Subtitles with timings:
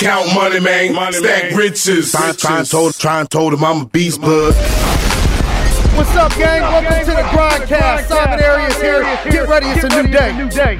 [0.00, 0.94] Count money, man.
[0.94, 1.56] Money, Stack man.
[1.56, 2.12] riches.
[2.12, 4.54] Try, try, and told, try told him I'm a beast, bud.
[5.94, 6.62] What's up, gang?
[6.62, 8.08] Welcome to the Grindcast.
[8.08, 9.02] Simon Arias here.
[9.30, 10.78] Get ready, it's a new day.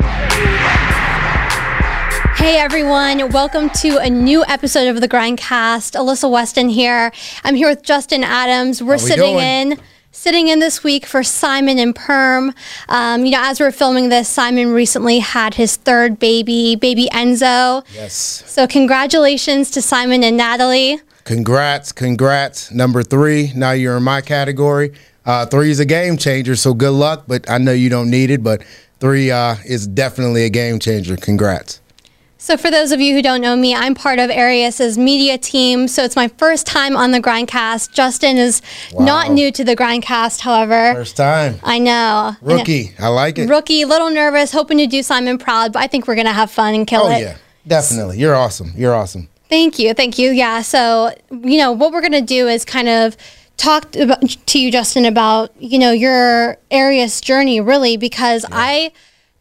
[2.35, 6.01] Hey everyone, welcome to a new episode of the Grindcast.
[6.01, 7.13] Alyssa Weston here.
[7.45, 8.83] I'm here with Justin Adams.
[8.83, 9.73] We're we sitting doing?
[9.73, 9.79] in
[10.13, 12.55] sitting in this week for Simon and Perm.
[12.89, 17.85] Um, you know, as we're filming this, Simon recently had his third baby, baby Enzo.
[17.95, 18.15] Yes.
[18.47, 21.01] So congratulations to Simon and Natalie.
[21.25, 22.71] Congrats, congrats.
[22.73, 23.53] Number three.
[23.55, 24.93] Now you're in my category.
[25.25, 27.25] Uh, three is a game changer, so good luck.
[27.29, 28.43] But I know you don't need it.
[28.43, 28.65] But
[28.99, 31.17] three uh, is definitely a game changer.
[31.17, 31.81] Congrats.
[32.43, 35.87] So, for those of you who don't know me, I'm part of Arias's media team.
[35.87, 37.93] So, it's my first time on the Grindcast.
[37.93, 38.63] Justin is
[38.95, 39.05] wow.
[39.05, 40.95] not new to the Grindcast, however.
[40.95, 41.61] First time.
[41.63, 42.35] I know.
[42.41, 42.95] Rookie.
[42.99, 43.07] I, know.
[43.07, 43.47] I like it.
[43.47, 46.51] Rookie, little nervous, hoping to do Simon proud, but I think we're going to have
[46.51, 47.17] fun and kill oh, it.
[47.17, 47.37] Oh, yeah.
[47.67, 48.19] Definitely.
[48.19, 48.73] You're awesome.
[48.75, 49.29] You're awesome.
[49.51, 49.93] Thank you.
[49.93, 50.31] Thank you.
[50.31, 50.63] Yeah.
[50.63, 53.19] So, you know, what we're going to do is kind of
[53.59, 58.57] talk to you, Justin, about, you know, your Arius journey, really, because yeah.
[58.57, 58.93] I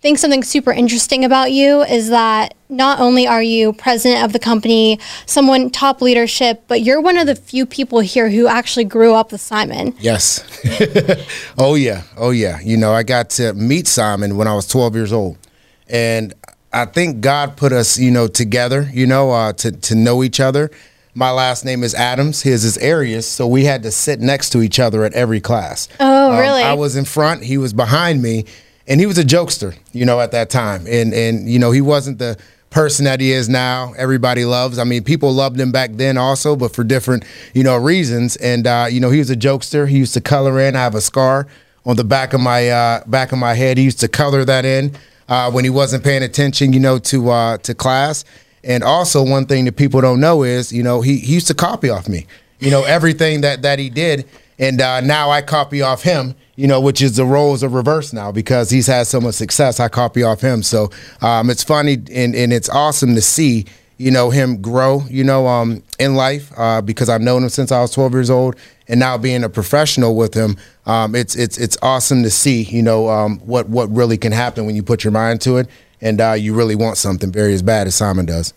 [0.01, 4.39] think something super interesting about you is that not only are you president of the
[4.39, 9.13] company, someone top leadership, but you're one of the few people here who actually grew
[9.13, 9.93] up with Simon.
[9.99, 10.43] Yes.
[11.57, 12.03] oh yeah.
[12.15, 12.59] Oh yeah.
[12.61, 15.37] You know, I got to meet Simon when I was 12 years old.
[15.89, 16.33] And
[16.71, 20.39] I think God put us, you know, together, you know, uh, to to know each
[20.39, 20.69] other.
[21.15, 22.43] My last name is Adams.
[22.43, 23.27] His is Arias.
[23.27, 25.89] So we had to sit next to each other at every class.
[25.99, 26.61] Oh, um, really?
[26.61, 27.43] I was in front.
[27.43, 28.45] He was behind me
[28.89, 30.85] and he was a jokester, you know, at that time.
[30.87, 32.37] And and you know, he wasn't the
[32.71, 33.93] person that he is now.
[33.93, 34.79] Everybody loves.
[34.79, 37.23] I mean, people loved him back then also, but for different,
[37.53, 38.35] you know, reasons.
[38.37, 39.87] And uh, you know, he was a jokester.
[39.87, 40.75] He used to color in.
[40.75, 41.47] I have a scar
[41.85, 43.77] on the back of my uh, back of my head.
[43.77, 44.95] He used to color that in
[45.29, 48.25] uh, when he wasn't paying attention, you know, to uh, to class.
[48.63, 51.53] And also, one thing that people don't know is, you know, he, he used to
[51.53, 52.27] copy off me.
[52.59, 56.67] You know, everything that that he did, and uh, now I copy off him you
[56.67, 59.79] know, which is the roles are reversed now because he's had so much success.
[59.79, 60.61] I copy off him.
[60.61, 60.89] So
[61.21, 63.63] um, it's funny and, and it's awesome to see,
[63.97, 67.71] you know, him grow, you know, um, in life uh, because I've known him since
[67.71, 68.57] I was 12 years old.
[68.89, 72.81] And now being a professional with him, um, it's it's it's awesome to see, you
[72.81, 75.69] know, um, what what really can happen when you put your mind to it
[76.01, 78.53] and uh, you really want something very as bad as Simon does.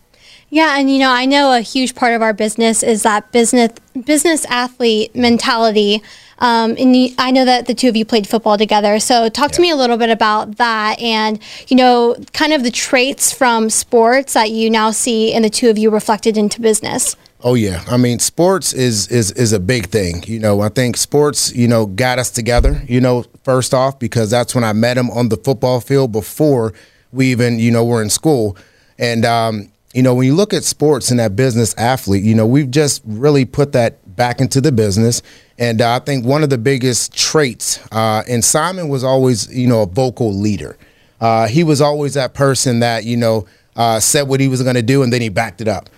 [0.49, 3.71] Yeah, and you know, I know a huge part of our business is that business
[4.05, 6.03] business athlete mentality.
[6.43, 8.99] Um, and you, I know that the two of you played football together.
[8.99, 11.39] So talk to me a little bit about that and,
[11.69, 15.71] you know, kind of the traits from sports that you now see in the two
[15.71, 17.17] of you reflected into business.
[17.45, 20.23] Oh yeah, I mean, sports is is is a big thing.
[20.29, 22.83] You know, I think sports, you know, got us together.
[22.87, 26.73] You know, first off because that's when I met him on the football field before
[27.13, 28.57] we even, you know, were in school.
[28.97, 32.47] And um, you know, when you look at sports and that business athlete, you know,
[32.47, 35.23] we've just really put that back into the business.
[35.59, 39.69] And uh, I think one of the biggest traits, uh, and Simon was always, you
[39.69, 40.77] know, a vocal leader.
[41.21, 43.47] Uh, he was always that person that, you know,
[43.77, 45.89] uh, said what he was going to do and then he backed it up.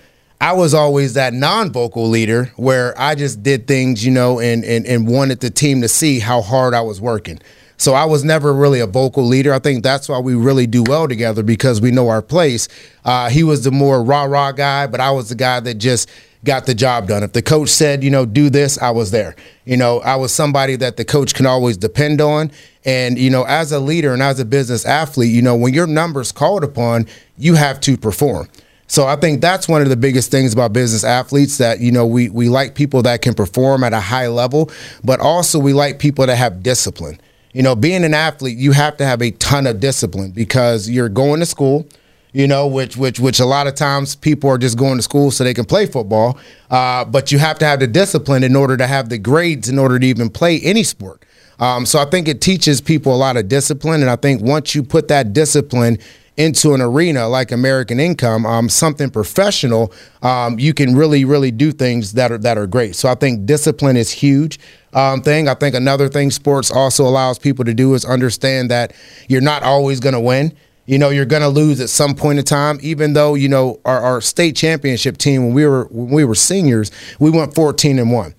[0.40, 4.84] I was always that non-vocal leader where I just did things, you know, and, and,
[4.84, 7.40] and wanted the team to see how hard I was working.
[7.76, 9.52] So I was never really a vocal leader.
[9.52, 12.68] I think that's why we really do well together because we know our place.
[13.04, 16.08] Uh, he was the more rah rah guy, but I was the guy that just
[16.44, 17.22] got the job done.
[17.22, 19.34] If the coach said, you know, do this, I was there.
[19.64, 22.52] You know, I was somebody that the coach can always depend on.
[22.84, 25.86] And, you know, as a leader and as a business athlete, you know, when your
[25.86, 27.06] number's called upon,
[27.38, 28.48] you have to perform.
[28.86, 32.06] So I think that's one of the biggest things about business athletes that, you know,
[32.06, 34.70] we, we like people that can perform at a high level,
[35.02, 37.18] but also we like people that have discipline.
[37.54, 41.08] You know, being an athlete, you have to have a ton of discipline because you're
[41.08, 41.88] going to school–
[42.34, 45.30] you know, which which which a lot of times people are just going to school
[45.30, 46.36] so they can play football.
[46.68, 49.78] Uh, but you have to have the discipline in order to have the grades in
[49.78, 51.24] order to even play any sport.
[51.60, 54.74] Um, so I think it teaches people a lot of discipline, and I think once
[54.74, 55.98] you put that discipline
[56.36, 61.70] into an arena like American Income, um, something professional, um, you can really, really do
[61.70, 62.96] things that are that are great.
[62.96, 64.58] So I think discipline is huge.
[64.92, 65.48] Um, thing.
[65.48, 68.92] I think another thing sports also allows people to do is understand that
[69.28, 70.54] you're not always going to win.
[70.86, 72.78] You know, you're going to lose at some point in time.
[72.80, 76.36] Even though you know our, our state championship team when we were when we were
[76.36, 78.34] seniors, we went 14 and one.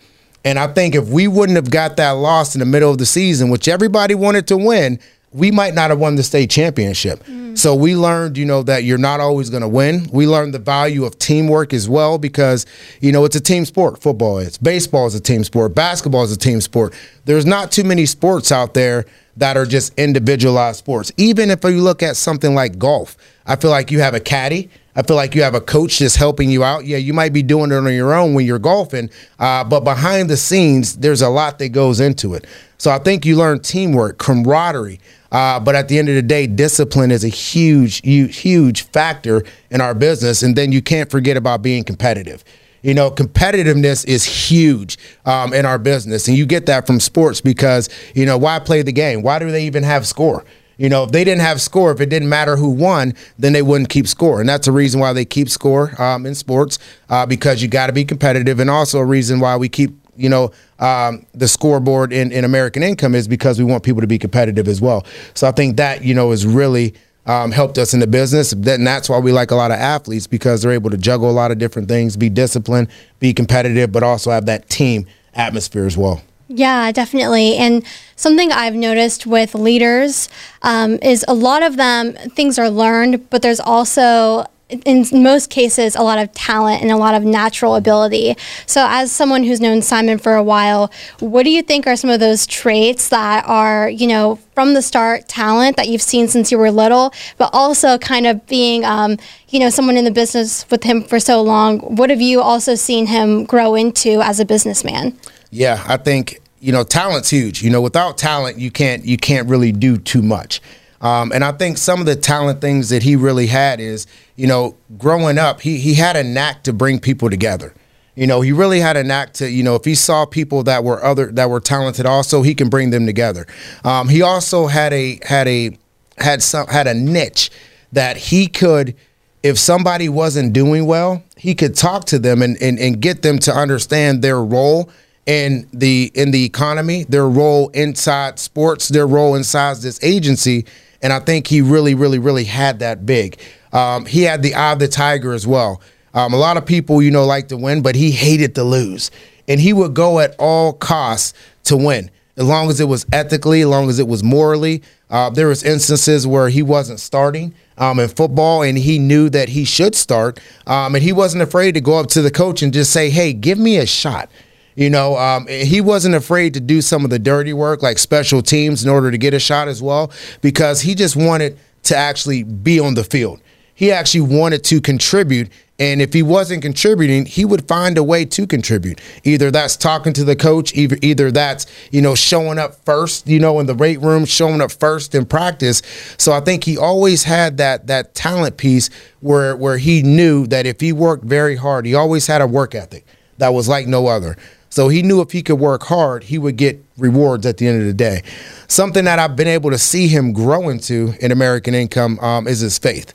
[0.45, 3.05] And I think if we wouldn't have got that loss in the middle of the
[3.05, 4.99] season, which everybody wanted to win,
[5.35, 7.23] we might not have won the state championship.
[7.25, 7.57] Mm.
[7.57, 10.07] So we learned, you know, that you're not always going to win.
[10.11, 12.65] We learned the value of teamwork as well because,
[13.01, 14.01] you know, it's a team sport.
[14.01, 14.57] Football is.
[14.57, 15.75] Baseball is a team sport.
[15.75, 16.93] Basketball is a team sport.
[17.25, 19.05] There's not too many sports out there
[19.35, 21.11] that are just individualized sports.
[21.17, 24.69] Even if you look at something like golf, I feel like you have a caddy.
[24.95, 26.85] I feel like you have a coach just helping you out.
[26.85, 29.09] Yeah, you might be doing it on your own when you're golfing,
[29.39, 32.45] uh, but behind the scenes, there's a lot that goes into it.
[32.85, 34.99] So I think you learn teamwork, camaraderie.
[35.31, 39.43] Uh, but at the end of the day, discipline is a huge, huge, huge factor
[39.71, 40.43] in our business.
[40.43, 42.43] And then you can't forget about being competitive.
[42.83, 46.27] You know, competitiveness is huge um, in our business.
[46.27, 49.23] And you get that from sports because, you know, why play the game?
[49.23, 50.45] Why do they even have score?
[50.77, 53.63] You know, if they didn't have score, if it didn't matter who won, then they
[53.63, 54.39] wouldn't keep score.
[54.39, 56.77] And that's a reason why they keep score um, in sports
[57.09, 58.59] uh, because you got to be competitive.
[58.59, 62.83] And also a reason why we keep, you know, um, the scoreboard in, in American
[62.83, 65.05] income is because we want people to be competitive as well.
[65.33, 66.93] So I think that, you know, is really
[67.25, 68.53] um, helped us in the business.
[68.53, 71.33] And that's why we like a lot of athletes because they're able to juggle a
[71.33, 72.89] lot of different things, be disciplined,
[73.19, 76.21] be competitive, but also have that team atmosphere as well.
[76.47, 77.55] Yeah, definitely.
[77.55, 77.83] And
[78.15, 80.29] something I've noticed with leaders
[80.61, 85.95] um, is a lot of them, things are learned, but there's also in most cases
[85.95, 88.35] a lot of talent and a lot of natural ability.
[88.65, 92.09] So as someone who's known Simon for a while, what do you think are some
[92.09, 96.51] of those traits that are, you know, from the start talent that you've seen since
[96.51, 99.17] you were little, but also kind of being um,
[99.49, 102.75] you know, someone in the business with him for so long, what have you also
[102.75, 105.17] seen him grow into as a businessman?
[105.51, 107.61] Yeah, I think, you know, talent's huge.
[107.61, 110.59] You know, without talent you can't you can't really do too much.
[111.05, 114.47] Um, and I think some of the talent things that he really had is, you
[114.47, 117.75] know, growing up, he he had a knack to bring people together.
[118.15, 120.83] You know, he really had a knack to, you know, if he saw people that
[120.83, 123.45] were other that were talented, also he can bring them together.
[123.83, 125.77] Um, he also had a had a
[126.17, 127.51] had some had a niche
[127.91, 128.95] that he could,
[129.43, 133.37] if somebody wasn't doing well, he could talk to them and and, and get them
[133.39, 134.89] to understand their role
[135.27, 140.65] in the in the economy, their role inside sports, their role inside this agency
[141.01, 143.39] and I think he really, really, really had that big.
[143.73, 145.81] Um, he had the eye of the tiger as well.
[146.13, 149.11] Um, a lot of people, you know, like to win, but he hated to lose,
[149.47, 151.33] and he would go at all costs
[151.65, 154.81] to win, as long as it was ethically, as long as it was morally.
[155.09, 159.49] Uh, there was instances where he wasn't starting um, in football, and he knew that
[159.49, 162.73] he should start, um, and he wasn't afraid to go up to the coach and
[162.73, 164.29] just say, "Hey, give me a shot."
[164.75, 168.41] You know, um, he wasn't afraid to do some of the dirty work, like special
[168.41, 170.11] teams, in order to get a shot as well,
[170.41, 173.39] because he just wanted to actually be on the field.
[173.73, 175.49] He actually wanted to contribute.
[175.77, 179.01] And if he wasn't contributing, he would find a way to contribute.
[179.25, 183.39] Either that's talking to the coach, either either that's, you know, showing up first, you
[183.39, 185.81] know, in the weight room, showing up first in practice.
[186.17, 188.89] So I think he always had that that talent piece
[189.19, 192.73] where where he knew that if he worked very hard, he always had a work
[192.73, 193.05] ethic
[193.37, 194.37] that was like no other.
[194.75, 197.79] So he knew if he could work hard, he would get rewards at the end
[197.79, 198.23] of the day.
[198.67, 202.59] Something that I've been able to see him grow into in American Income um, is
[202.59, 203.13] his faith.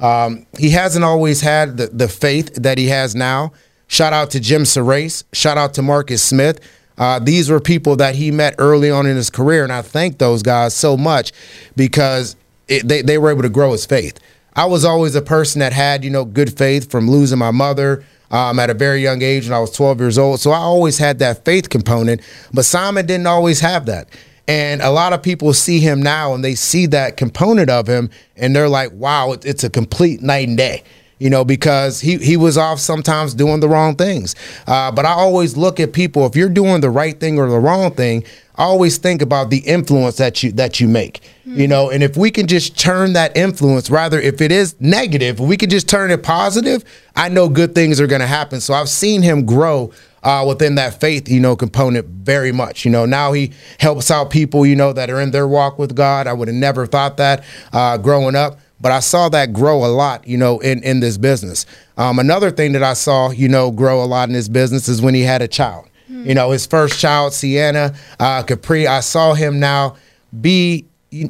[0.00, 3.52] Um, he hasn't always had the, the faith that he has now.
[3.86, 5.22] Shout out to Jim Serace.
[5.32, 6.58] Shout out to Marcus Smith.
[6.98, 10.18] Uh, these were people that he met early on in his career, and I thank
[10.18, 11.30] those guys so much
[11.76, 12.34] because
[12.66, 14.18] it, they, they were able to grow his faith.
[14.56, 18.04] I was always a person that had, you know, good faith from losing my mother,
[18.30, 20.40] um, at a very young age when I was 12 years old.
[20.40, 22.20] So I always had that faith component,
[22.52, 24.08] but Simon didn't always have that.
[24.48, 28.10] And a lot of people see him now and they see that component of him
[28.36, 30.84] and they're like, wow, it's a complete night and day
[31.18, 34.34] you know, because he, he was off sometimes doing the wrong things.
[34.66, 37.58] Uh, but I always look at people, if you're doing the right thing or the
[37.58, 38.24] wrong thing,
[38.56, 41.20] I always think about the influence that you that you make.
[41.46, 41.60] Mm-hmm.
[41.60, 45.38] You know, and if we can just turn that influence, rather if it is negative,
[45.40, 46.82] we can just turn it positive,
[47.14, 48.60] I know good things are gonna happen.
[48.60, 49.92] So I've seen him grow
[50.22, 52.84] uh, within that faith, you know, component very much.
[52.84, 55.94] You know, now he helps out people, you know, that are in their walk with
[55.94, 56.26] God.
[56.26, 59.88] I would have never thought that uh, growing up but I saw that grow a
[59.88, 61.66] lot, you know, in, in this business.
[61.96, 65.00] Um, another thing that I saw, you know, grow a lot in this business is
[65.00, 65.88] when he had a child.
[66.10, 66.26] Mm.
[66.26, 68.86] You know, his first child, Sienna uh, Capri.
[68.86, 69.96] I saw him now
[70.40, 70.86] be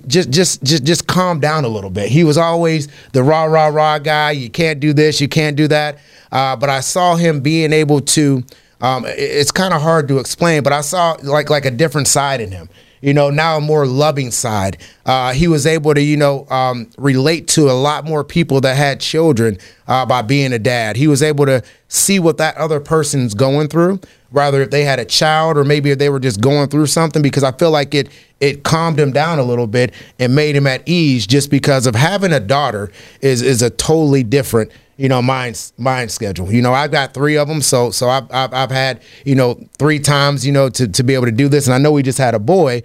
[0.06, 2.08] just just just just calm down a little bit.
[2.08, 4.32] He was always the rah rah rah guy.
[4.32, 5.98] You can't do this, you can't do that.
[6.32, 8.42] Uh, but I saw him being able to.
[8.78, 12.40] Um, it's kind of hard to explain, but I saw like like a different side
[12.40, 12.68] in him
[13.00, 14.78] you know, now a more loving side.
[15.04, 18.76] Uh, he was able to, you know, um, relate to a lot more people that
[18.76, 20.96] had children uh, by being a dad.
[20.96, 24.00] He was able to see what that other person's going through,
[24.32, 27.22] rather if they had a child or maybe if they were just going through something,
[27.22, 30.66] because I feel like it it calmed him down a little bit and made him
[30.66, 35.20] at ease just because of having a daughter is is a totally different you know
[35.20, 38.70] mind mind schedule you know i've got three of them so so i've i've, I've
[38.70, 41.74] had you know three times you know to, to be able to do this and
[41.74, 42.82] i know we just had a boy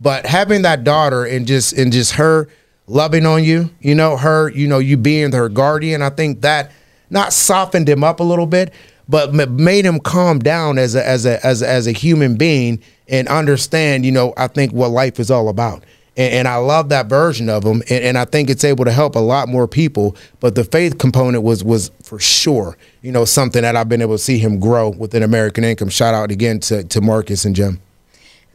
[0.00, 2.48] but having that daughter and just and just her
[2.86, 6.02] loving on you, you know, her, you know, you being her guardian.
[6.02, 6.70] I think that
[7.10, 8.72] not softened him up a little bit,
[9.08, 12.82] but made him calm down as a as a as a, as a human being
[13.08, 15.84] and understand, you know, I think what life is all about.
[16.16, 18.92] And, and I love that version of him, and, and, I think it's able to
[18.92, 20.16] help a lot more people.
[20.40, 24.14] But the faith component was was for sure, you know, something that I've been able
[24.14, 25.88] to see him grow within American Income.
[25.90, 27.80] Shout out again to to Marcus and Jim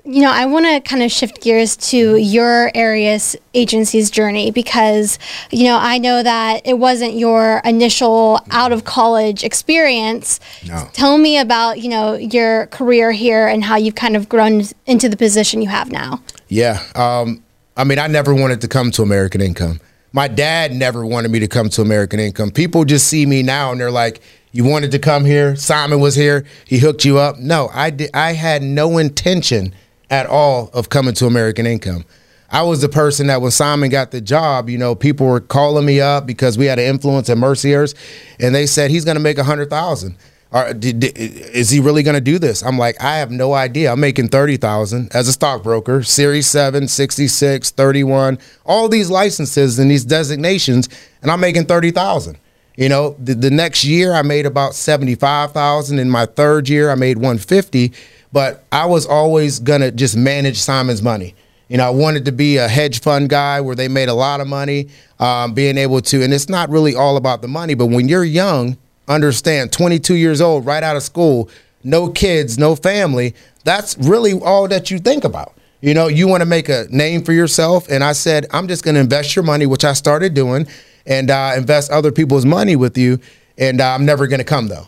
[0.06, 5.20] you know, I want to kind of shift gears to your Arias Agencies journey because,
[5.51, 10.39] you know, I know that it wasn't your initial out of college experience.
[10.66, 10.89] No.
[10.94, 15.10] Tell me about, you know, your career here and how you've kind of grown into
[15.10, 16.22] the position you have now.
[16.48, 16.82] Yeah.
[16.96, 17.44] Um,
[17.79, 19.79] I mean, I never wanted to come to American Income.
[20.12, 22.51] My dad never wanted me to come to American Income.
[22.51, 24.19] People just see me now and they're like,
[24.51, 25.55] you wanted to come here.
[25.55, 26.43] Simon was here.
[26.65, 27.39] He hooked you up.
[27.39, 28.09] No, I did.
[28.13, 29.74] I had no intention
[30.09, 32.03] at all of coming to American Income.
[32.51, 35.86] I was the person that when Simon got the job, you know, people were calling
[35.86, 37.95] me up because we had an influence at Mercier's,
[38.41, 40.17] and they said he's going to make a hundred thousand.
[40.51, 42.63] Is he really going to do this?
[42.63, 43.91] I'm like, I have no idea.
[43.91, 50.06] I'm making 30,000 as a stockbroker, Series 7, 66, 31, all these licenses and these
[50.06, 50.89] designations,
[51.22, 52.38] and I'm making 30,000.
[52.77, 56.00] You know, the, the next year I made about 75,000.
[56.00, 57.94] In my third year, I made 150
[58.32, 61.36] but I was always gonna just manage Simon's money.
[61.68, 64.41] You know, I wanted to be a hedge fund guy where they made a lot
[64.41, 64.89] of money,
[65.20, 68.24] um, being able to, and it's not really all about the money, but when you're
[68.24, 68.77] young,
[69.10, 71.50] understand, 22 years old, right out of school,
[71.84, 75.54] no kids, no family, that's really all that you think about.
[75.82, 77.89] You know, you want to make a name for yourself.
[77.89, 80.68] And I said, I'm just going to invest your money, which I started doing,
[81.06, 83.20] and uh, invest other people's money with you.
[83.58, 84.88] And uh, I'm never going to come though.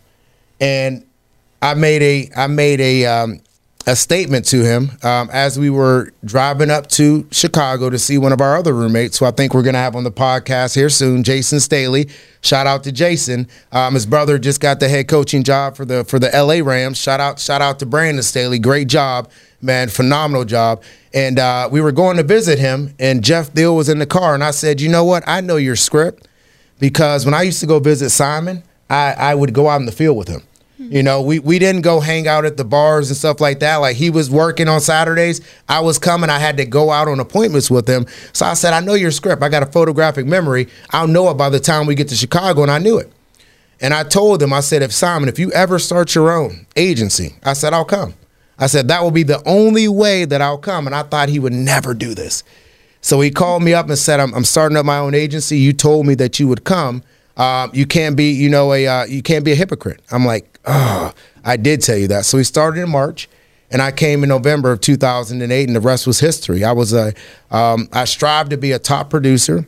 [0.59, 1.05] And
[1.61, 3.41] I made a I made a um,
[3.87, 8.31] a statement to him um, as we were driving up to Chicago to see one
[8.31, 10.89] of our other roommates, who I think we're going to have on the podcast here
[10.89, 12.07] soon, Jason Staley.
[12.41, 13.47] Shout out to Jason.
[13.71, 16.97] Um, his brother just got the head coaching job for the for the LA Rams.
[16.97, 18.59] Shout out shout out to Brandon Staley.
[18.59, 19.29] Great job,
[19.61, 20.83] man, phenomenal job.
[21.13, 24.33] And uh, we were going to visit him, and Jeff Thiel was in the car,
[24.33, 25.23] and I said, you know what?
[25.27, 26.27] I know your script
[26.79, 29.91] because when I used to go visit Simon, I, I would go out in the
[29.91, 30.41] field with him.
[30.89, 33.77] You know, we, we didn't go hang out at the bars and stuff like that.
[33.77, 35.41] Like he was working on Saturdays.
[35.69, 36.29] I was coming.
[36.29, 38.07] I had to go out on appointments with him.
[38.33, 39.43] So I said, I know your script.
[39.43, 40.67] I got a photographic memory.
[40.89, 42.61] I'll know it by the time we get to Chicago.
[42.63, 43.11] And I knew it.
[43.79, 47.35] And I told him, I said, if Simon, if you ever start your own agency,
[47.43, 48.13] I said, I'll come.
[48.59, 50.85] I said, that will be the only way that I'll come.
[50.85, 52.43] And I thought he would never do this.
[53.01, 55.57] So he called me up and said, I'm, I'm starting up my own agency.
[55.57, 57.01] You told me that you would come.
[57.35, 60.01] Uh, you can't be, you know, a uh, you can't be a hypocrite.
[60.11, 61.13] I'm like, oh,
[61.43, 62.25] I did tell you that.
[62.25, 63.29] So we started in March,
[63.69, 66.63] and I came in November of 2008, and the rest was history.
[66.63, 67.13] I was a,
[67.51, 69.65] um, I strived to be a top producer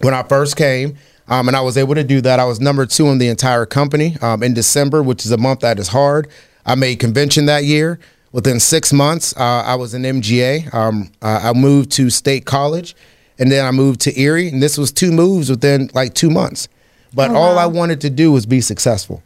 [0.00, 0.96] when I first came.
[1.28, 2.40] Um, and I was able to do that.
[2.40, 5.60] I was number two in the entire company um, in December, which is a month
[5.60, 6.28] that is hard.
[6.66, 7.98] I made convention that year.
[8.32, 10.72] Within six months, uh, I was an MGA.
[10.74, 12.96] Um, uh, I moved to State College,
[13.38, 14.48] and then I moved to Erie.
[14.48, 16.68] And this was two moves within like two months.
[17.14, 17.40] But oh, wow.
[17.40, 19.22] all I wanted to do was be successful.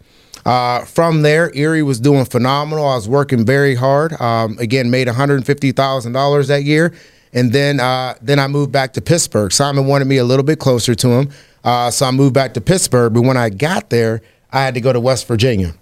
[0.47, 2.87] Uh, from there, Erie was doing phenomenal.
[2.87, 4.19] I was working very hard.
[4.21, 6.95] Um, again, made one hundred fifty thousand dollars that year,
[7.33, 9.50] and then uh, then I moved back to Pittsburgh.
[9.50, 11.31] Simon wanted me a little bit closer to him,
[11.65, 13.12] uh, so I moved back to Pittsburgh.
[13.12, 14.23] But when I got there,
[14.53, 15.75] I had to go to West Virginia.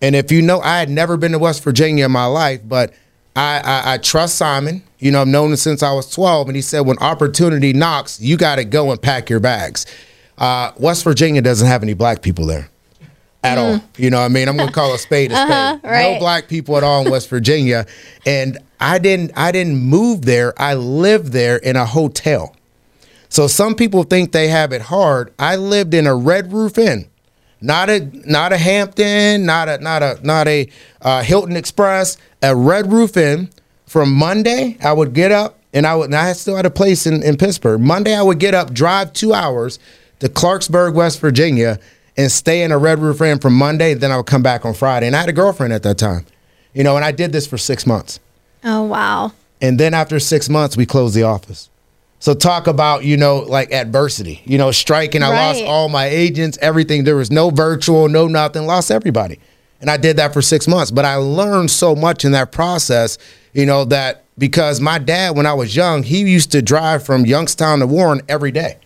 [0.00, 2.94] And if you know, I had never been to West Virginia in my life, but
[3.34, 4.84] I, I, I trust Simon.
[5.00, 8.20] You know, I've known him since I was 12, and he said, when opportunity knocks,
[8.20, 9.84] you got to go and pack your bags.
[10.38, 12.70] Uh, West Virginia doesn't have any black people there
[13.42, 13.60] at mm.
[13.60, 13.84] all.
[13.96, 14.48] You know what I mean?
[14.48, 15.50] I'm gonna call a spade a spade.
[15.50, 16.14] Uh-huh, right.
[16.14, 17.86] No black people at all in West Virginia.
[18.26, 20.60] And I didn't I didn't move there.
[20.60, 22.54] I lived there in a hotel.
[23.28, 25.32] So some people think they have it hard.
[25.38, 27.08] I lived in a red roof inn.
[27.60, 30.68] Not a not a Hampton, not a not a not a
[31.02, 33.50] uh, Hilton Express, a red roof inn.
[33.86, 37.06] From Monday, I would get up and I would and I still had a place
[37.06, 37.80] in, in Pittsburgh.
[37.80, 39.78] Monday I would get up, drive two hours
[40.20, 41.78] to Clarksburg, West Virginia,
[42.16, 43.94] and stay in a Red Roof Inn from Monday.
[43.94, 45.06] Then I would come back on Friday.
[45.06, 46.26] And I had a girlfriend at that time,
[46.74, 48.20] you know, and I did this for six months.
[48.64, 49.32] Oh, wow.
[49.60, 51.68] And then after six months, we closed the office.
[52.18, 55.22] So talk about, you know, like adversity, you know, striking.
[55.22, 55.46] I right.
[55.46, 57.04] lost all my agents, everything.
[57.04, 59.38] There was no virtual, no nothing, lost everybody.
[59.80, 60.90] And I did that for six months.
[60.90, 63.16] But I learned so much in that process,
[63.54, 67.24] you know, that because my dad, when I was young, he used to drive from
[67.24, 68.78] Youngstown to Warren every day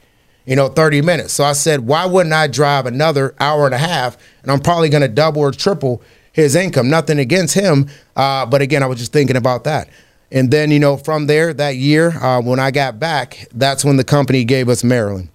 [0.47, 1.33] you know, 30 minutes.
[1.33, 4.17] So I said, why wouldn't I drive another hour and a half?
[4.43, 6.91] And I'm probably going to double or triple his income.
[6.91, 7.89] Nothing against him.
[8.15, 9.89] Uh, but again, I was just thinking about that.
[10.31, 13.97] And then, you know, from there that year, uh, when I got back, that's when
[13.97, 15.29] the company gave us Maryland.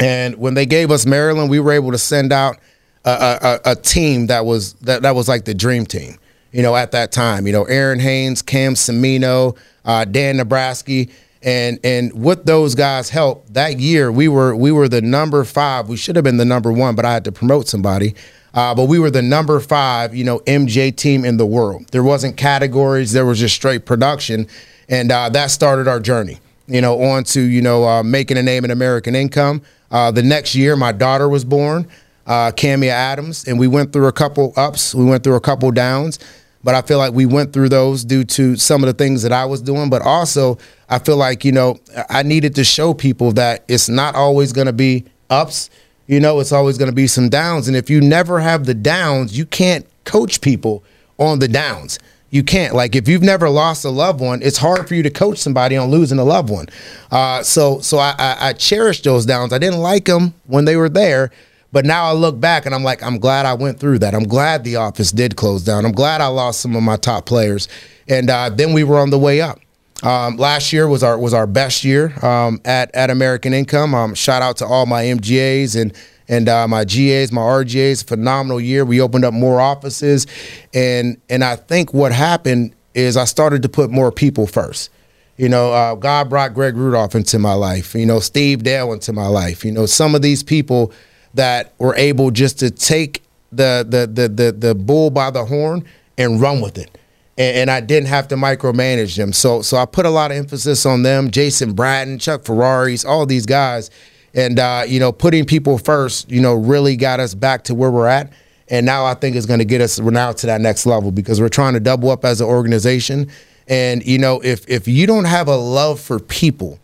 [0.00, 2.56] And when they gave us Maryland, we were able to send out
[3.04, 6.16] a, a, a team that was that, that was like the dream team.
[6.52, 11.06] You know, at that time, you know, Aaron Haynes, Cam Semino, uh, Dan Nebraska,
[11.44, 15.88] and and with those guys' help, that year we were we were the number five.
[15.88, 18.14] We should have been the number one, but I had to promote somebody.
[18.54, 21.86] Uh, but we were the number five, you know, MGA team in the world.
[21.90, 24.46] There wasn't categories; there was just straight production,
[24.88, 26.40] and uh, that started our journey.
[26.66, 29.60] You know, on to you know uh, making a name in American income.
[29.90, 31.86] Uh, the next year, my daughter was born,
[32.26, 35.70] uh, Camia Adams, and we went through a couple ups, we went through a couple
[35.70, 36.18] downs.
[36.64, 39.32] But I feel like we went through those due to some of the things that
[39.32, 39.90] I was doing.
[39.90, 41.78] But also, I feel like, you know,
[42.08, 45.70] I needed to show people that it's not always going to be ups.
[46.06, 47.68] You know, it's always going to be some downs.
[47.68, 50.82] And if you never have the downs, you can't coach people
[51.18, 51.98] on the downs.
[52.30, 52.74] You can't.
[52.74, 55.76] Like if you've never lost a loved one, it's hard for you to coach somebody
[55.76, 56.66] on losing a loved one.
[57.10, 59.52] Uh, so so I, I, I cherish those downs.
[59.52, 61.30] I didn't like them when they were there,
[61.74, 64.14] but now I look back and I'm like, I'm glad I went through that.
[64.14, 65.84] I'm glad the office did close down.
[65.84, 67.68] I'm glad I lost some of my top players,
[68.08, 69.58] and uh, then we were on the way up.
[70.04, 73.92] Um, last year was our was our best year um, at at American Income.
[73.92, 75.92] Um, shout out to all my MGAs and
[76.28, 78.06] and uh, my GAs, my RGAs.
[78.06, 78.84] Phenomenal year.
[78.84, 80.28] We opened up more offices,
[80.72, 84.90] and and I think what happened is I started to put more people first.
[85.36, 87.96] You know, uh, God brought Greg Rudolph into my life.
[87.96, 89.64] You know, Steve Dale into my life.
[89.64, 90.92] You know, some of these people
[91.34, 93.22] that were able just to take
[93.52, 95.84] the the the the, the bull by the horn
[96.18, 96.98] and run with it.
[97.36, 99.32] And, and, I didn't have to micromanage them.
[99.32, 101.30] So so I put a lot of emphasis on them.
[101.30, 103.90] Jason Bratton, Chuck Ferraris, all these guys.
[104.34, 107.90] And uh, you know, putting people first, you know, really got us back to where
[107.90, 108.32] we're at.
[108.68, 111.40] And now I think it's going to get us now to that next level because
[111.40, 113.30] we're trying to double up as an organization.
[113.68, 116.78] And you know, if if you don't have a love for people,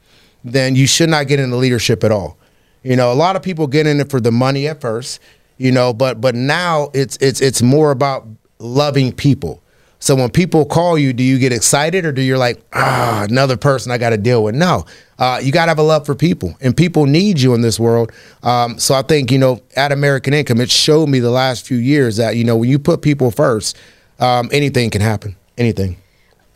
[0.44, 2.36] then you should not get into leadership at all.
[2.82, 5.20] You know, a lot of people get in it for the money at first,
[5.58, 8.26] you know, but but now it's it's it's more about
[8.58, 9.62] loving people.
[10.02, 13.58] So when people call you, do you get excited or do you like ah another
[13.58, 14.54] person I got to deal with?
[14.54, 14.86] No,
[15.18, 17.78] uh, you got to have a love for people, and people need you in this
[17.78, 18.10] world.
[18.42, 21.76] Um, so I think you know at American Income, it showed me the last few
[21.76, 23.76] years that you know when you put people first,
[24.18, 25.36] um, anything can happen.
[25.58, 25.98] Anything.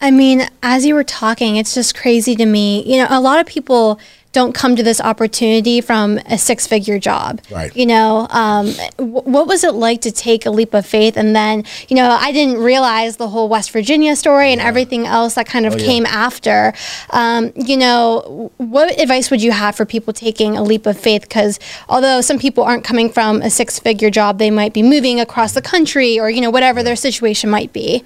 [0.01, 2.83] I mean, as you were talking, it's just crazy to me.
[2.85, 4.01] You know, a lot of people
[4.35, 7.41] don't come to this opportunity from a six figure job.
[7.51, 7.75] Right.
[7.75, 8.67] You know, um,
[8.97, 11.17] w- what was it like to take a leap of faith?
[11.17, 15.35] And then, you know, I didn't realize the whole West Virginia story and everything else
[15.35, 16.11] that kind of oh, came yeah.
[16.11, 16.75] after.
[17.11, 21.23] Um, you know, what advice would you have for people taking a leap of faith?
[21.23, 25.21] Because although some people aren't coming from a six figure job, they might be moving
[25.21, 28.05] across the country or, you know, whatever their situation might be.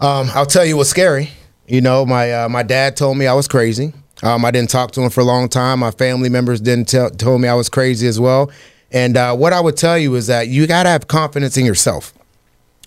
[0.00, 1.30] Um, I'll tell you what's scary.
[1.66, 3.94] You know, my uh, my dad told me I was crazy.
[4.22, 5.80] Um, I didn't talk to him for a long time.
[5.80, 8.50] My family members didn't tell told me I was crazy as well.
[8.92, 11.64] And uh, what I would tell you is that you got to have confidence in
[11.64, 12.12] yourself.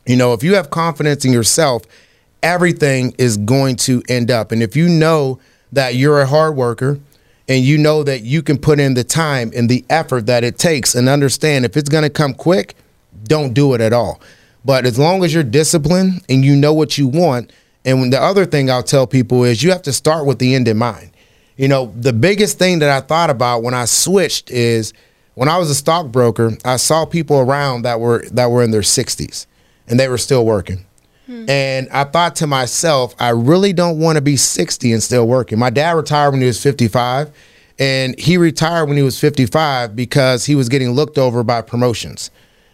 [0.06, 1.84] You know, if you have confidence in yourself,
[2.44, 4.52] everything is going to end up.
[4.52, 5.40] And if you know
[5.72, 7.00] that you're a hard worker
[7.50, 10.58] and you know that you can put in the time and the effort that it
[10.58, 12.76] takes and understand if it's going to come quick,
[13.24, 14.22] don't do it at all.
[14.64, 17.52] But as long as you're disciplined and you know what you want,
[17.84, 20.68] and the other thing I'll tell people is you have to start with the end
[20.68, 21.12] in mind.
[21.58, 24.94] You know, the biggest thing that I thought about when I switched is
[25.36, 28.82] when I was a stockbroker, I saw people around that were that were in their
[28.82, 29.46] 60s
[29.88, 30.86] and they were still working.
[31.28, 31.50] Hmm.
[31.50, 35.58] And I thought to myself, I really don't want to be 60 and still working.
[35.58, 37.32] My dad retired when he was 55,
[37.80, 42.32] and he retired when he was 55 because he was getting looked over by promotions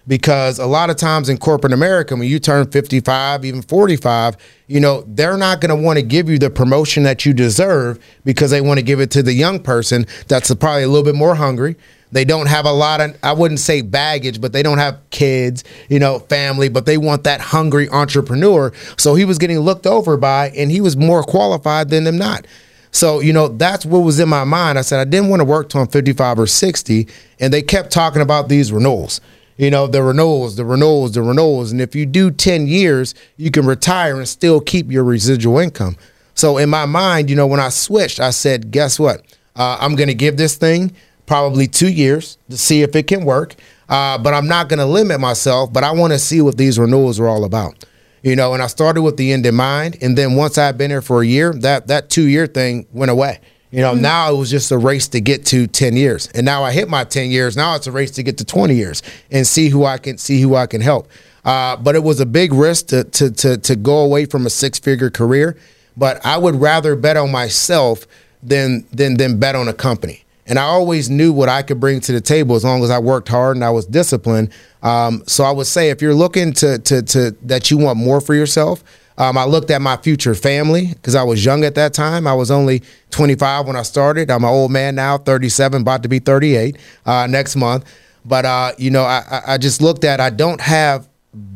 [0.07, 4.37] because a lot of times in corporate America, when you turn 55, even 45,
[4.67, 7.99] you know, they're not going to want to give you the promotion that you deserve
[8.25, 11.15] because they want to give it to the young person that's probably a little bit
[11.15, 11.75] more hungry.
[12.11, 15.63] They don't have a lot of, I wouldn't say baggage, but they don't have kids,
[15.87, 18.73] you know, family, but they want that hungry entrepreneur.
[18.97, 22.45] So he was getting looked over by, and he was more qualified than them not.
[22.91, 24.77] So, you know, that's what was in my mind.
[24.77, 27.07] I said, I didn't want to work till I'm 55 or 60.
[27.39, 29.21] And they kept talking about these renewals
[29.57, 31.71] you know, the renewals, the renewals, the renewals.
[31.71, 35.97] And if you do 10 years, you can retire and still keep your residual income.
[36.33, 39.23] So in my mind, you know, when I switched, I said, guess what?
[39.55, 40.93] Uh, I'm going to give this thing
[41.25, 43.55] probably two years to see if it can work.
[43.89, 46.79] Uh, but I'm not going to limit myself, but I want to see what these
[46.79, 47.85] renewals are all about.
[48.23, 49.97] You know, and I started with the end in mind.
[50.01, 53.11] And then once I've been here for a year, that, that two year thing went
[53.11, 53.39] away.
[53.71, 54.01] You know, mm-hmm.
[54.01, 56.27] now it was just a race to get to 10 years.
[56.35, 57.55] And now I hit my 10 years.
[57.55, 60.41] Now it's a race to get to 20 years and see who I can see
[60.41, 61.09] who I can help.
[61.45, 64.49] Uh, but it was a big risk to, to, to, to go away from a
[64.49, 65.57] six figure career.
[65.97, 68.05] but I would rather bet on myself
[68.43, 70.23] than than than bet on a company.
[70.47, 72.99] And I always knew what I could bring to the table as long as I
[72.99, 74.51] worked hard and I was disciplined.
[74.81, 78.19] Um, so I would say if you're looking to to to that you want more
[78.19, 78.83] for yourself,
[79.17, 82.25] um, I looked at my future family because I was young at that time.
[82.25, 84.31] I was only 25 when I started.
[84.31, 87.85] I'm an old man now, 37, about to be 38 uh, next month.
[88.25, 91.07] But uh, you know, I, I just looked at I don't have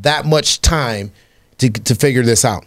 [0.01, 1.11] that much time
[1.59, 2.65] to to figure this out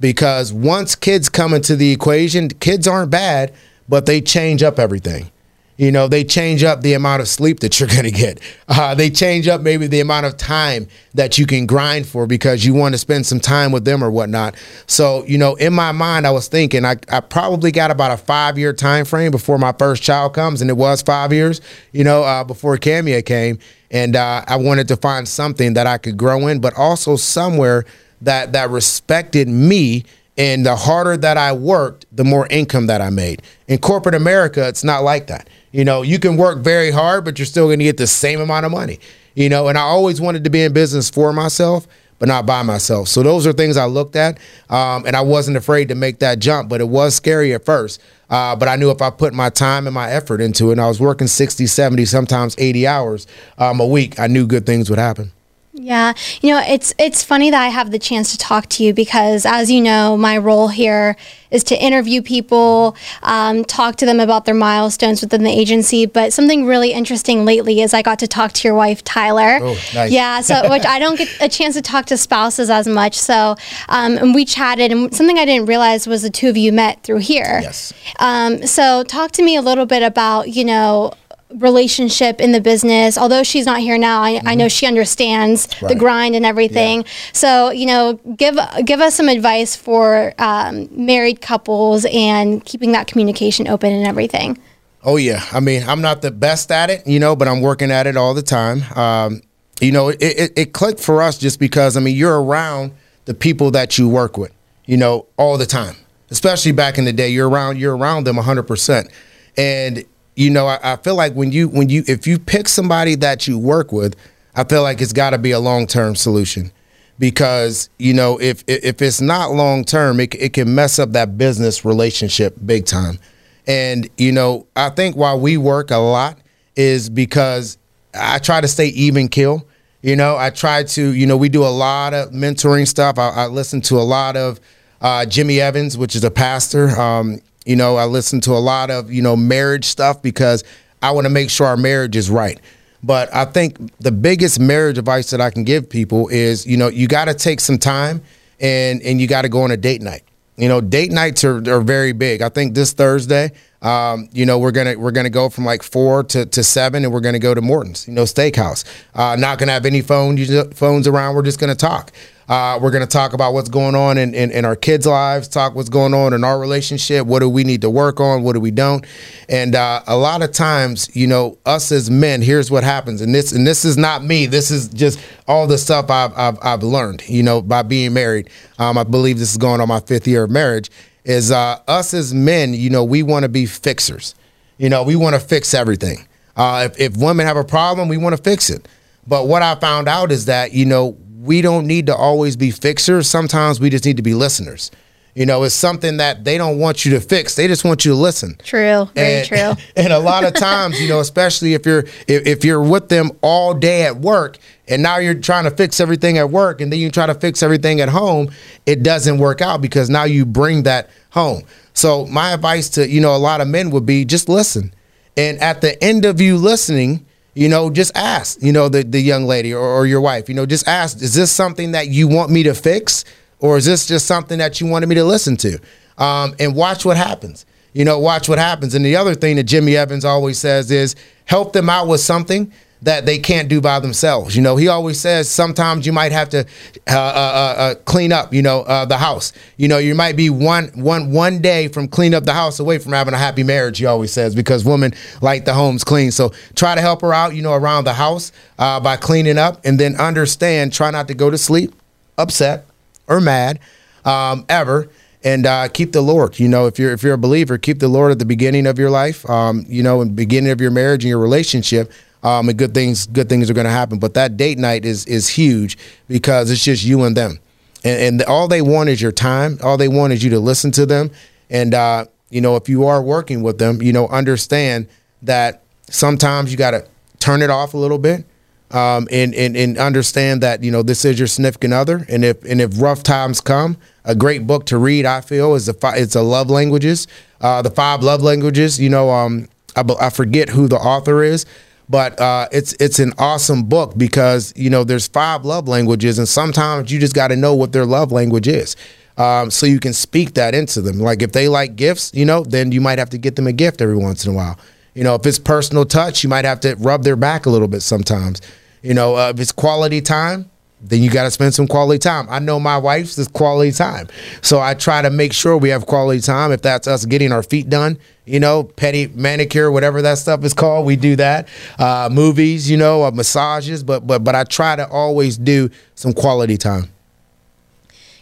[0.00, 3.52] because once kids come into the equation, kids aren't bad,
[3.88, 5.30] but they change up everything.
[5.76, 8.40] You know, they change up the amount of sleep that you're going to get.
[8.68, 12.64] Uh, they change up maybe the amount of time that you can grind for because
[12.64, 14.54] you want to spend some time with them or whatnot.
[14.86, 18.16] So, you know, in my mind, I was thinking I, I probably got about a
[18.16, 21.60] five year time frame before my first child comes, and it was five years,
[21.92, 23.58] you know, uh, before Camia came.
[23.90, 27.84] And uh, I wanted to find something that I could grow in, but also somewhere
[28.20, 30.04] that that respected me
[30.36, 33.42] and the harder that I worked, the more income that I made.
[33.68, 35.48] In corporate America, it's not like that.
[35.72, 38.40] You know, you can work very hard, but you're still going to get the same
[38.40, 38.98] amount of money.
[39.34, 41.86] You know, and I always wanted to be in business for myself,
[42.18, 43.08] but not by myself.
[43.08, 44.38] So those are things I looked at,
[44.70, 46.68] um, and I wasn't afraid to make that jump.
[46.68, 48.00] But it was scary at first.
[48.30, 50.80] Uh, but I knew if I put my time and my effort into it, and
[50.80, 53.26] I was working 60, 70, sometimes 80 hours
[53.58, 55.32] um, a week, I knew good things would happen.
[55.76, 58.94] Yeah, you know, it's it's funny that I have the chance to talk to you
[58.94, 61.16] because, as you know, my role here
[61.50, 66.06] is to interview people, um, talk to them about their milestones within the agency.
[66.06, 69.58] But something really interesting lately is I got to talk to your wife, Tyler.
[69.60, 70.12] Oh, nice.
[70.12, 73.18] Yeah, so which I don't get a chance to talk to spouses as much.
[73.18, 73.56] So,
[73.88, 77.02] um, and we chatted, and something I didn't realize was the two of you met
[77.02, 77.58] through here.
[77.62, 77.92] Yes.
[78.20, 81.14] Um, so, talk to me a little bit about you know
[81.56, 83.16] relationship in the business.
[83.16, 84.48] Although she's not here now, I, mm-hmm.
[84.48, 85.88] I know she understands right.
[85.88, 87.02] the grind and everything.
[87.02, 87.08] Yeah.
[87.32, 93.06] So you know, give give us some advice for um, married couples and keeping that
[93.06, 94.58] communication open and everything.
[95.04, 97.90] Oh yeah, I mean, I'm not the best at it, you know, but I'm working
[97.90, 98.82] at it all the time.
[98.96, 99.42] Um,
[99.80, 102.92] you know, it, it, it clicked for us just because I mean, you're around
[103.26, 104.52] the people that you work with,
[104.86, 105.96] you know, all the time.
[106.30, 109.10] Especially back in the day, you're around you're around them 100 percent,
[109.58, 110.04] and
[110.36, 113.46] you know, I, I, feel like when you when you if you pick somebody that
[113.46, 114.16] you work with,
[114.54, 116.72] I feel like it's got to be a long term solution
[117.18, 121.38] because you know if if it's not long term, it it can mess up that
[121.38, 123.18] business relationship big time.
[123.66, 126.38] And you know, I think why we work a lot
[126.76, 127.78] is because
[128.12, 129.66] I try to stay even kill.
[130.02, 133.18] You know, I try to you know we do a lot of mentoring stuff.
[133.18, 134.60] I, I listen to a lot of
[135.00, 136.88] uh, Jimmy Evans, which is a pastor.
[137.00, 140.64] Um, you know, I listen to a lot of, you know, marriage stuff because
[141.02, 142.60] I want to make sure our marriage is right.
[143.02, 146.88] But I think the biggest marriage advice that I can give people is, you know,
[146.88, 148.22] you got to take some time
[148.60, 150.22] and and you got to go on a date night.
[150.56, 152.40] You know, date nights are, are very big.
[152.40, 153.50] I think this Thursday,
[153.82, 157.12] um, you know, we're gonna we're gonna go from like four to, to seven, and
[157.12, 158.84] we're gonna go to Morton's, you know, Steakhouse.
[159.14, 160.38] Uh, not gonna have any phone
[160.72, 161.34] phones around.
[161.34, 162.12] We're just gonna talk.
[162.48, 165.48] Uh, we're going to talk about what's going on in, in, in, our kids' lives,
[165.48, 167.26] talk what's going on in our relationship.
[167.26, 168.42] What do we need to work on?
[168.42, 169.06] What do we don't?
[169.48, 173.22] And uh, a lot of times, you know, us as men, here's what happens.
[173.22, 174.46] And this and this is not me.
[174.46, 178.50] This is just all the stuff I've, I've, I've learned, you know, by being married.
[178.78, 180.90] Um, I believe this is going on my fifth year of marriage.
[181.24, 184.34] Is uh, us as men, you know, we want to be fixers.
[184.76, 186.28] You know, we want to fix everything.
[186.56, 188.86] Uh, if, if women have a problem, we want to fix it.
[189.26, 192.70] But what I found out is that, you know, we don't need to always be
[192.70, 193.28] fixers.
[193.28, 194.90] Sometimes we just need to be listeners.
[195.34, 197.56] You know, it's something that they don't want you to fix.
[197.56, 198.56] They just want you to listen.
[198.62, 199.72] True, very and, true.
[199.96, 203.32] And a lot of times, you know, especially if you're if, if you're with them
[203.42, 207.00] all day at work and now you're trying to fix everything at work and then
[207.00, 208.52] you try to fix everything at home,
[208.86, 211.64] it doesn't work out because now you bring that home.
[211.94, 214.94] So my advice to, you know, a lot of men would be just listen.
[215.36, 219.20] And at the end of you listening, you know, just ask, you know, the, the
[219.20, 222.28] young lady or, or your wife, you know, just ask, is this something that you
[222.28, 223.24] want me to fix?
[223.60, 225.78] Or is this just something that you wanted me to listen to?
[226.18, 227.64] Um, and watch what happens.
[227.92, 228.94] You know, watch what happens.
[228.94, 232.72] And the other thing that Jimmy Evans always says is help them out with something
[233.04, 234.56] that they can't do by themselves.
[234.56, 236.60] You know, he always says sometimes you might have to
[237.06, 239.52] uh, uh, uh, uh clean up, you know, uh, the house.
[239.76, 242.98] You know, you might be one one one day from clean up the house away
[242.98, 243.98] from having a happy marriage.
[243.98, 246.30] He always says because women like the homes clean.
[246.30, 249.84] So try to help her out, you know, around the house uh, by cleaning up,
[249.84, 250.92] and then understand.
[250.92, 251.94] Try not to go to sleep
[252.38, 252.86] upset
[253.28, 253.80] or mad
[254.24, 255.08] um, ever
[255.44, 256.58] and uh, keep the Lord.
[256.58, 258.98] You know, if you're if you're a believer, keep the Lord at the beginning of
[258.98, 259.48] your life.
[259.48, 262.10] Um, you know, in beginning of your marriage and your relationship
[262.44, 264.18] um, and good things good things are going to happen.
[264.18, 267.58] But that date night is is huge because it's just you and them.
[268.04, 269.78] and, and all they want is your time.
[269.82, 271.30] All they want is you to listen to them.
[271.70, 275.08] And uh, you know, if you are working with them, you know, understand
[275.42, 277.06] that sometimes you got to
[277.40, 278.44] turn it off a little bit.
[278.90, 282.62] Um, and, and and understand that you know this is your significant other, and if
[282.64, 286.36] and if rough times come, a great book to read, I feel, is the it's
[286.36, 287.26] a love languages,
[287.60, 289.00] uh, the five love languages.
[289.00, 291.66] You know, um, I, I forget who the author is,
[292.08, 296.48] but uh, it's it's an awesome book because you know there's five love languages, and
[296.48, 298.96] sometimes you just got to know what their love language is.
[299.36, 301.18] Um, so you can speak that into them.
[301.18, 303.72] Like if they like gifts, you know, then you might have to get them a
[303.72, 304.78] gift every once in a while.
[305.14, 307.88] You know, if it's personal touch, you might have to rub their back a little
[307.88, 308.60] bit sometimes.
[309.02, 310.70] You know, uh, if it's quality time,
[311.04, 312.46] then you got to spend some quality time.
[312.48, 314.28] I know my wife's is quality time.
[314.62, 316.72] So I try to make sure we have quality time.
[316.72, 320.72] If that's us getting our feet done, you know, petty manicure, whatever that stuff is
[320.72, 321.68] called, we do that.
[321.98, 326.32] Uh, movies, you know, uh, massages, but but but I try to always do some
[326.32, 327.10] quality time.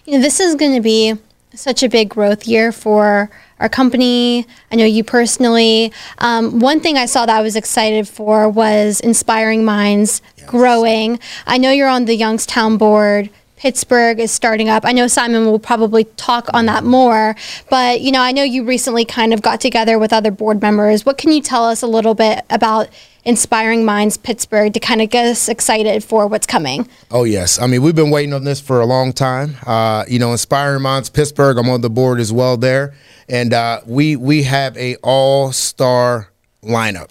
[0.04, 1.14] You know, this is going to be
[1.54, 4.46] such a big growth year for our company.
[4.72, 5.92] I know you personally.
[6.18, 10.20] Um, one thing I saw that I was excited for was Inspiring Minds.
[10.46, 11.18] Growing.
[11.46, 13.30] I know you're on the Youngstown board.
[13.62, 14.84] Pittsburgh is starting up.
[14.84, 17.36] I know Simon will probably talk on that more,
[17.70, 21.06] but you know, I know you recently kind of got together with other board members.
[21.06, 22.88] What can you tell us a little bit about
[23.24, 26.88] Inspiring Minds Pittsburgh to kind of get us excited for what's coming?
[27.12, 27.60] Oh, yes.
[27.60, 29.54] I mean, we've been waiting on this for a long time.
[29.64, 32.94] Uh, you know, Inspiring Minds Pittsburgh, I'm on the board as well there.
[33.28, 36.32] And uh, we we have a all star
[36.64, 37.10] lineup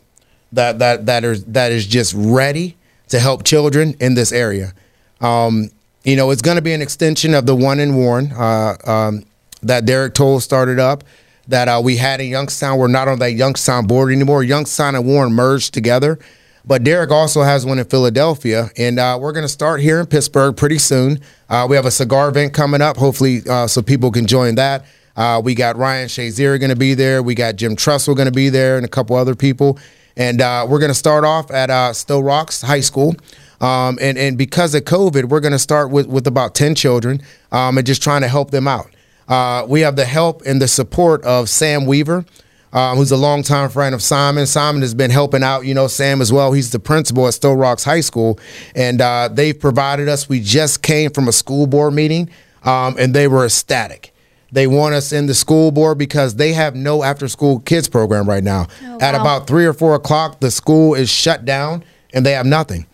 [0.52, 2.76] that, that, that, is, that is just ready
[3.12, 4.74] to help children in this area.
[5.22, 5.70] Um,
[6.04, 9.24] you know, it's going to be an extension of the one in Warren uh, um,
[9.62, 11.04] that Derek Toll started up
[11.48, 12.78] that uh, we had in Youngstown.
[12.78, 14.44] We're not on that Youngstown board anymore.
[14.44, 16.20] Youngstown and Warren merged together.
[16.64, 20.06] But Derek also has one in Philadelphia, and uh, we're going to start here in
[20.06, 21.20] Pittsburgh pretty soon.
[21.50, 24.86] Uh, we have a cigar event coming up, hopefully, uh, so people can join that.
[25.16, 27.24] Uh, we got Ryan Shazier going to be there.
[27.24, 29.80] We got Jim Trussell going to be there, and a couple other people.
[30.18, 33.16] And uh, we're going to start off at Sto-Rox High School.
[33.62, 37.22] Um, and, and because of COVID, we're going to start with, with about 10 children
[37.52, 38.90] um, and just trying to help them out.
[39.28, 42.26] Uh, we have the help and the support of Sam Weaver,
[42.74, 44.48] um, who's a longtime friend of Simon.
[44.48, 46.54] Simon has been helping out, you know, Sam as well.
[46.54, 48.40] He's the principal at Sto-Rox High School,
[48.76, 50.28] and uh, they've provided us.
[50.28, 52.30] We just came from a school board meeting,
[52.64, 54.11] um, and they were ecstatic.
[54.52, 58.28] They want us in the school board because they have no after school kids program
[58.28, 58.68] right now.
[58.84, 58.98] Oh, wow.
[59.00, 61.84] At about three or four o'clock, the school is shut down
[62.14, 62.86] and they have nothing.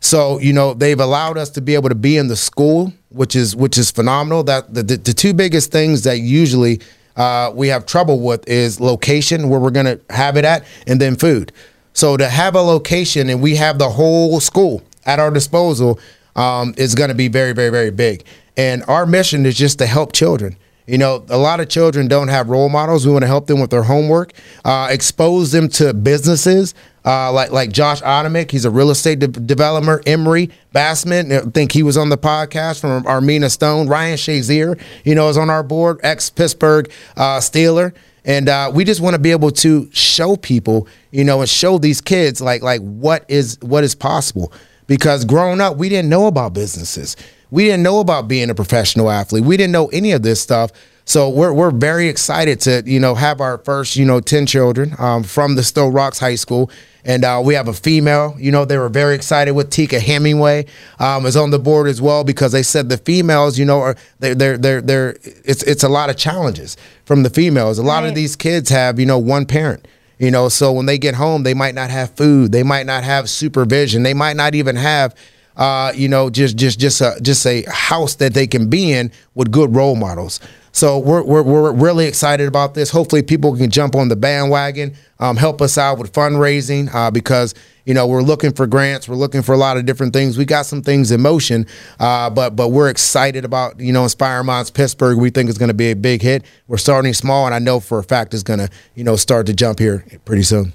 [0.00, 3.34] So you know they've allowed us to be able to be in the school, which
[3.34, 4.42] is which is phenomenal.
[4.42, 6.82] That the, the, the two biggest things that usually
[7.16, 11.00] uh, we have trouble with is location, where we're going to have it at, and
[11.00, 11.52] then food.
[11.94, 15.98] So to have a location and we have the whole school at our disposal
[16.36, 18.24] um, is going to be very very very big.
[18.58, 20.56] And our mission is just to help children.
[20.86, 23.06] You know, a lot of children don't have role models.
[23.06, 24.32] We want to help them with their homework,
[24.64, 28.50] uh, expose them to businesses uh, like like Josh Adamick.
[28.50, 30.02] He's a real estate de- developer.
[30.06, 33.88] Emery Bassman, I think he was on the podcast from Armina Stone.
[33.88, 37.92] Ryan Shazier, you know, is on our board, ex Pittsburgh uh, Steeler.
[38.26, 41.76] And uh, we just want to be able to show people, you know, and show
[41.76, 44.52] these kids like like what is what is possible.
[44.86, 47.16] Because growing up, we didn't know about businesses.
[47.50, 49.44] We didn't know about being a professional athlete.
[49.44, 50.72] We didn't know any of this stuff.
[51.06, 54.94] So we're we're very excited to you know have our first you know ten children
[54.98, 56.70] um, from the Sto-Rox High School,
[57.04, 58.34] and uh, we have a female.
[58.38, 60.64] You know they were very excited with Tika Hemingway
[60.98, 63.96] um, is on the board as well because they said the females you know are
[64.18, 67.78] they're they're they're, they're it's it's a lot of challenges from the females.
[67.78, 68.08] A lot right.
[68.08, 69.86] of these kids have you know one parent.
[70.18, 73.02] You know, so when they get home, they might not have food, they might not
[73.02, 75.14] have supervision, they might not even have
[75.56, 79.12] uh, you know, just just just a just a house that they can be in
[79.34, 80.40] with good role models.
[80.74, 82.90] So we're, we're, we're really excited about this.
[82.90, 87.54] Hopefully, people can jump on the bandwagon, um, help us out with fundraising uh, because
[87.84, 90.36] you know we're looking for grants, we're looking for a lot of different things.
[90.36, 91.68] We got some things in motion,
[92.00, 95.16] uh, but but we're excited about you know Inspire Minds Pittsburgh.
[95.16, 96.44] We think it's going to be a big hit.
[96.66, 99.46] We're starting small, and I know for a fact it's going to you know start
[99.46, 100.72] to jump here pretty soon.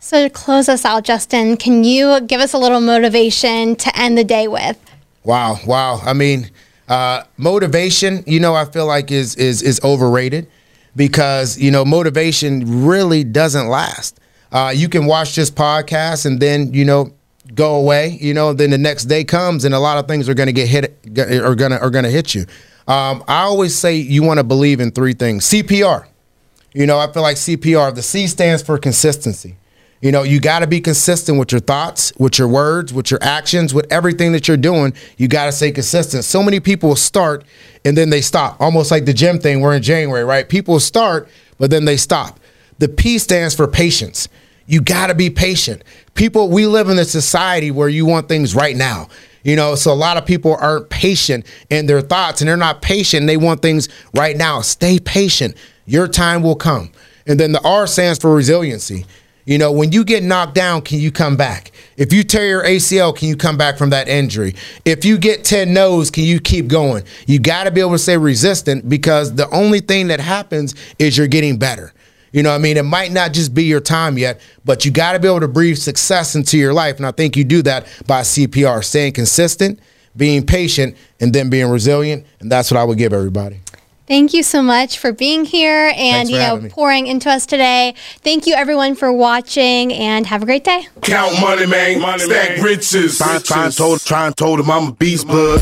[0.00, 4.16] So to close us out, Justin, can you give us a little motivation to end
[4.16, 4.78] the day with?
[5.24, 6.00] Wow, wow.
[6.04, 6.50] I mean
[6.88, 10.48] uh, motivation, you know, I feel like is is is overrated
[10.96, 14.18] because you know motivation really doesn't last.
[14.50, 17.12] Uh, you can watch this podcast and then you know
[17.54, 18.16] go away.
[18.20, 20.52] You know, then the next day comes and a lot of things are going to
[20.52, 22.46] get hit are going are to hit you.
[22.86, 25.44] Um, I always say you want to believe in three things.
[25.44, 26.06] CPR.
[26.72, 27.94] You know, I feel like CPR.
[27.94, 29.56] The C stands for consistency.
[30.00, 33.22] You know, you got to be consistent with your thoughts, with your words, with your
[33.22, 34.94] actions, with everything that you're doing.
[35.16, 36.24] You got to stay consistent.
[36.24, 37.44] So many people start
[37.84, 39.60] and then they stop, almost like the gym thing.
[39.60, 40.48] We're in January, right?
[40.48, 42.38] People start, but then they stop.
[42.78, 44.28] The P stands for patience.
[44.66, 45.82] You got to be patient.
[46.14, 49.08] People, we live in a society where you want things right now.
[49.42, 52.82] You know, so a lot of people aren't patient in their thoughts and they're not
[52.82, 53.26] patient.
[53.26, 54.60] They want things right now.
[54.60, 55.56] Stay patient.
[55.86, 56.90] Your time will come.
[57.26, 59.06] And then the R stands for resiliency.
[59.48, 61.72] You know, when you get knocked down, can you come back?
[61.96, 64.54] If you tear your ACL, can you come back from that injury?
[64.84, 67.04] If you get 10 no's, can you keep going?
[67.26, 71.16] You got to be able to stay resistant because the only thing that happens is
[71.16, 71.94] you're getting better.
[72.30, 75.12] You know, I mean, it might not just be your time yet, but you got
[75.12, 76.98] to be able to breathe success into your life.
[76.98, 79.80] And I think you do that by CPR, staying consistent,
[80.14, 82.26] being patient, and then being resilient.
[82.40, 83.60] And that's what I would give everybody.
[84.08, 87.94] Thank you so much for being here and you know pouring into us today.
[88.22, 90.88] Thank you everyone for watching and have a great day.
[91.02, 92.00] Count money, man.
[92.00, 92.64] Money, Stack man.
[92.64, 93.18] riches.
[93.18, 95.60] Try, try, and told, try and told him I'm a beast blood.